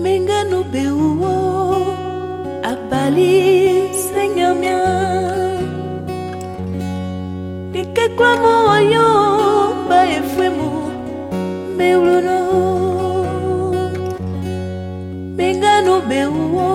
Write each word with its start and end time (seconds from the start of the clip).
ndenge 0.00 0.38
nobeuo 0.50 1.34
abali 2.72 3.32
seigneur 4.08 4.54
mien 4.60 5.60
likekwamo 7.74 8.52
oyo 8.76 9.06
baefwemu 9.88 10.68
mbeuluno 11.74 12.38
ndenge 15.34 15.74
nobeuo 15.86 16.68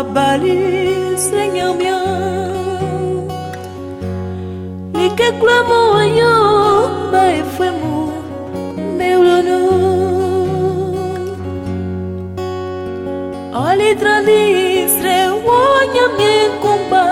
abali 0.00 0.56
seigneur 1.26 1.72
mien 1.80 2.04
likekwamo 4.98 5.78
oyo 6.00 6.32
baefwemu 7.12 7.92
Olhe 13.64 13.90
tradisre 14.00 15.16
wonya 15.46 16.06
mi 16.18 16.32
kumba 16.62 17.04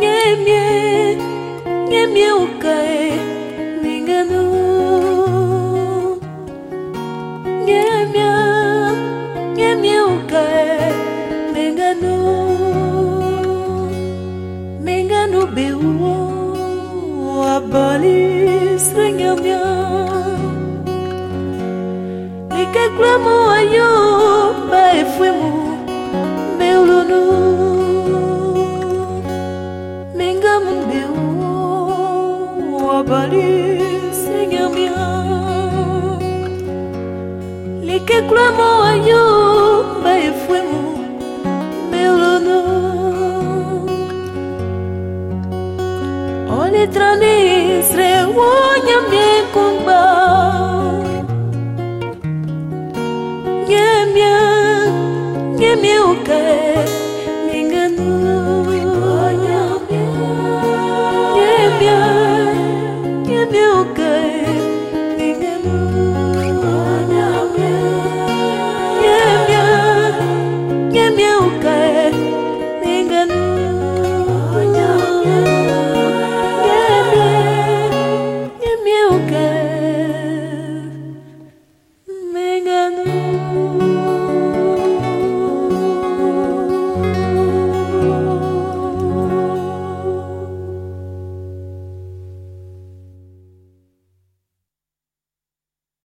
Nyemye 0.00 0.64
Nyemye 1.90 2.28
ukae 2.44 3.04
Minganu 3.82 4.42
Nyemye 7.66 8.30
Nyemye 9.56 9.96
ukae 10.14 10.92
Minganu 11.54 12.14
Minganu 14.86 15.40
beuo 15.54 16.14
Abali 17.56 18.18
Srenyamya 18.86 19.62
Like 20.14 20.21
clamo 22.70 23.50
ayo 23.50 23.90
ba 24.70 24.82
efwemu 25.02 25.50
meulunu 26.58 27.22
Menga 30.14 30.54
mundeu 30.64 31.16
abali 32.98 33.50
senyamia 34.14 35.02
Like 37.82 38.18
clamo 38.30 38.70
ayo 38.92 39.24
ba 40.04 40.12
efwemu 40.30 40.82
meulunu 41.90 42.58
Ole 46.60 46.86
tranis 46.94 47.90
re 47.98 48.12
wonya 48.36 48.51
Nyemia, 55.62 55.76
nyemia 55.76 56.04
ukae 56.04 57.01